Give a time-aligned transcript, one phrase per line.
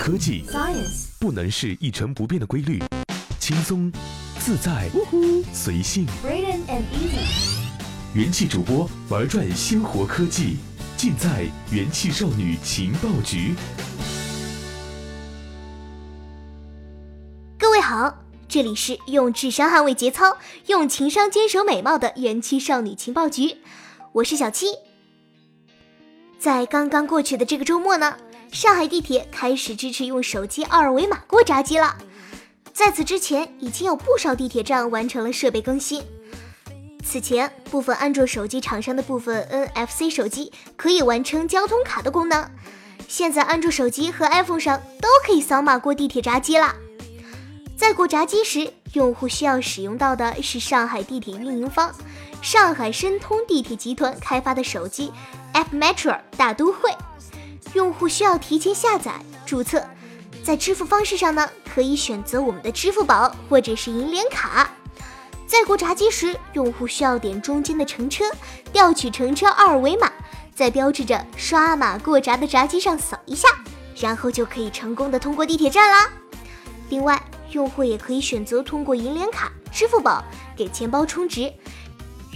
[0.00, 2.82] 科技 Science 不能是一成不变的规律，
[3.38, 3.92] 轻松、
[4.38, 4.88] 自在、
[5.52, 6.06] 随性。
[6.24, 7.58] Braden and Easy
[8.14, 10.56] 元气主播玩转鲜活科技，
[10.96, 13.54] 尽在元气少女情报局。
[17.58, 20.38] 各位好，这里是用智商捍卫节操，
[20.68, 23.58] 用情商坚守美貌的元气少女情报局，
[24.12, 24.68] 我是小七。
[26.38, 28.16] 在刚刚过去的这个周末呢，
[28.50, 31.96] 上海地铁开始支持用手机二维码过闸机了。
[32.72, 36.02] 在此之前，已经有不少地铁站完成了设备更新。
[37.04, 42.50] 此前，部分安卓手机厂商的部分 NFC 手机可以完成交通卡的功能，
[43.08, 46.74] 现在安卓手机和 iPhone 上都可以扫码过地铁闸机了。
[47.76, 51.94] 在过闸机时，用户需要使用到的是上海地铁运营方
[52.42, 55.12] 上海申通地铁集团开发的手机
[55.54, 56.90] App Metro 大都会。
[57.74, 59.12] 用户需要提前下载
[59.46, 59.84] 注册，
[60.42, 64.70] 在支付方式上呢，可以选择我们的支付宝或者是银联卡。
[65.46, 68.24] 在过闸机时，用户需要点中间的乘车，
[68.72, 70.10] 调取乘车二维码，
[70.54, 73.48] 在标志着刷码过闸的闸机上扫一下，
[73.96, 76.08] 然后就可以成功的通过地铁站啦。
[76.88, 80.24] 另外，用户也可以选择通过银联卡、支付宝
[80.56, 81.52] 给钱包充值，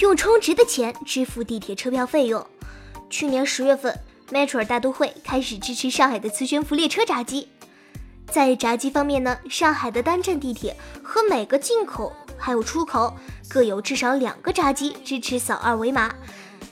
[0.00, 2.46] 用充值的钱支付地铁车票费用。
[3.10, 3.94] 去年十月份
[4.32, 7.48] ，Metro 大都会开始支持上海的磁悬浮列车闸机。
[8.30, 13.14] 在闸机方面呢，上海的单站地铁和每个进口还有出口
[13.48, 16.14] 各有至少两个闸机支持扫二维码。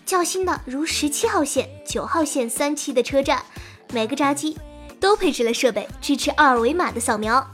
[0.06, 3.44] 较新的如十七号线、九号线三期的车站，
[3.92, 4.58] 每个闸机
[4.98, 7.46] 都配置了设备支持二维码的扫描。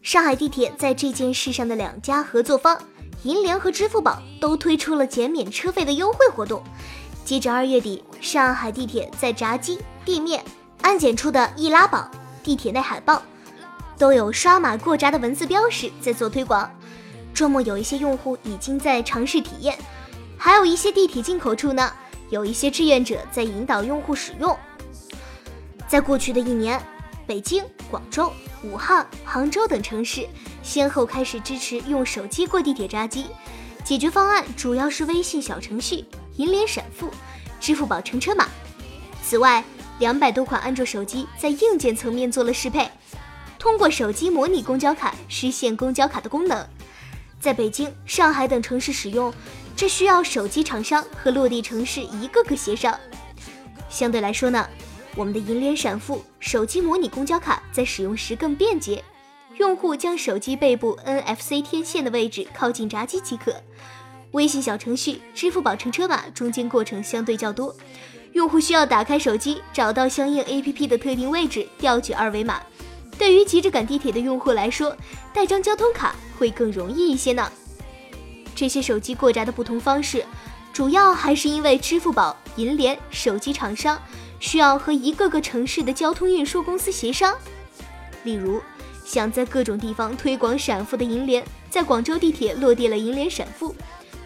[0.00, 2.80] 上海地铁在这件事上的两家合作方
[3.24, 6.62] 银联和支付宝都推出了减免车费的优惠活动。
[7.24, 10.44] 截至二月底，上海地铁在闸机、地面、
[10.82, 12.10] 安检处的易拉宝、
[12.42, 13.22] 地铁内海报
[13.96, 16.68] 都有刷码过闸的文字标识在做推广。
[17.32, 19.78] 周末有一些用户已经在尝试体验，
[20.36, 21.92] 还有一些地铁进口处呢，
[22.30, 24.58] 有一些志愿者在引导用户使用。
[25.86, 26.82] 在过去的一年，
[27.26, 28.32] 北京、广州、
[28.64, 30.28] 武汉、杭州等城市
[30.62, 33.26] 先后开始支持用手机过地铁闸机，
[33.84, 36.04] 解决方案主要是微信小程序、
[36.40, 37.10] 银联闪付、
[37.60, 38.48] 支付宝乘车码。
[39.22, 39.62] 此外，
[39.98, 42.90] 两百多款安卓手机在硬件层面做了适配，
[43.58, 46.66] 通过手机模拟公交卡实现公交卡的功能。
[47.38, 49.30] 在北京、上海等城市使用，
[49.76, 52.98] 这需要手机厂商和落地城市一个个协商。
[53.90, 54.66] 相对来说呢，
[55.14, 59.04] 我们的银联闪付手机模拟公交卡在使用时更便捷，
[59.58, 63.62] 用户将手机背部 NFC 天线的位置靠近闸机即可。
[64.32, 67.74] 微信小程序、支付宝乘车码中间过程相对较多，
[68.32, 72.60] 用户需要打开手机，找到相应 APP 的特定位置，调取二维码。
[73.18, 74.96] 对于急着赶地铁的用户来说，
[75.34, 77.50] 带张交通卡会更容易一些呢。
[78.54, 80.24] 这些手机过闸的不同方式，
[80.72, 84.00] 主要还是因为支付宝、银联、手机厂商
[84.38, 87.36] 需要和一个个城市的交通运输公司协商。
[88.22, 88.60] 例如，
[89.04, 93.74] 想在各种地方推广闪付的银联，在广州地铁落地了银联闪付，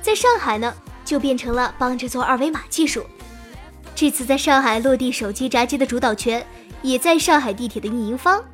[0.04, 3.06] 在上海呢就变成了帮着做二维码技术。
[3.94, 6.46] 这次在上海落地手机闸机的主导权，
[6.82, 8.44] 也在上海地铁的运营方。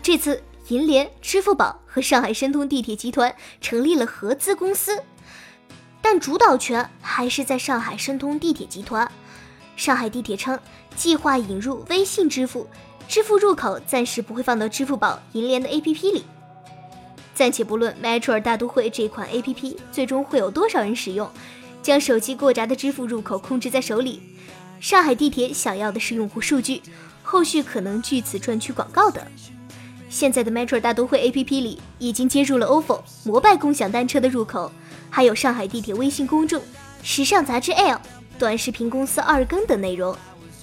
[0.00, 5.02] 这次，银联、支付宝和上海申通地铁集团成立了合资公司，
[6.00, 9.06] 但主导权还是在上海申通地铁集团。
[9.76, 10.58] 上海地铁称，
[10.96, 12.66] 计划引入微信支付，
[13.06, 16.24] 支付入口暂时不会放到支付宝、银联的 APP 里。
[17.40, 21.26] 暂且不论 Metro 大都会这款 APP 最终会有多少人使用，
[21.80, 24.20] 将手机过闸的支付入口控制在手里，
[24.78, 26.82] 上海地铁想要的是用户数据，
[27.22, 29.26] 后续可能据此赚取广告的。
[30.10, 34.70] 现在的 Metro 大都会 APP 里已经接入了 ofo 摩拜共享单车的入口，
[35.08, 36.60] 还有上海地铁微信公众、
[37.02, 37.98] 时尚杂志 L、
[38.38, 40.14] 短视频公司二更等内容。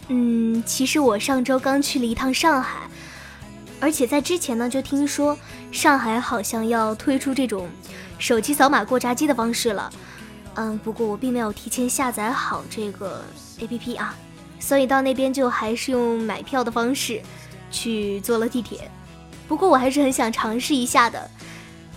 [0.10, 2.88] 嗯，其实我上周刚去了一趟上海，
[3.80, 5.36] 而且在之前呢就听说
[5.72, 7.70] 上海好像要推出这种
[8.18, 9.92] 手机扫码过闸机的方式了。
[10.56, 13.24] 嗯，不过我并没有提前下载好这个
[13.60, 14.16] APP 啊，
[14.60, 17.22] 所以到那边就还是用买票的方式
[17.70, 18.90] 去坐了地铁。
[19.48, 21.30] 不过我还是很想尝试一下的，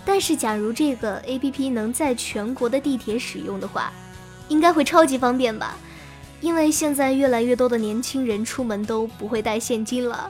[0.05, 3.91] 但是假如这个 A P P 能在全国的地铁使用的话，
[4.47, 5.75] 应该会超级方便吧？
[6.39, 10.29] 因为现在越来越多的年轻人出门都不会带现金了，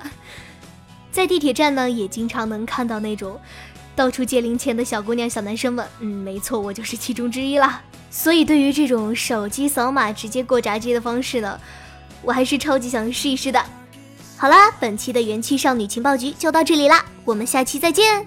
[1.12, 3.40] 在地铁站呢也经常能看到那种
[3.96, 5.86] 到处借零钱的小姑娘、小男生们。
[6.00, 7.82] 嗯，没错，我就是其中之一啦。
[8.10, 11.60] 所以对于这种手机扫码直接过闸机的方式呢，
[12.22, 13.64] 我还是超级想试一试的。
[14.38, 18.26] 好啦，本期的元气少女情报局就到这里啦，我们下期再见。